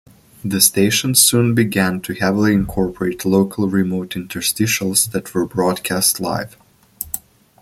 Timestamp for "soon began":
1.13-2.01